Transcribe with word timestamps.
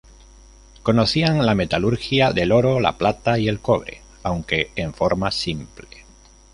Conocían 0.81 1.45
la 1.45 1.53
metalurgia 1.53 2.33
del 2.33 2.51
oro, 2.53 2.79
la 2.79 2.97
plata 2.97 3.37
y 3.37 3.47
el 3.47 3.59
cobre, 3.59 4.01
aunque 4.23 4.71
en 4.75 4.95
forma 4.95 5.29
simple. 5.29 5.89